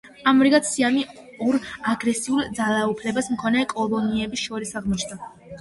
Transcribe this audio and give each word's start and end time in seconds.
ამრიგად, 0.29 0.63
სიამი 0.69 1.03
ორ 1.49 1.57
აგრესიულ, 1.93 2.47
ძალაუფლების 2.61 3.29
მქონე 3.35 3.67
კოლონიებს 3.75 4.49
შორის 4.49 4.75
აღმოჩნდა. 4.83 5.33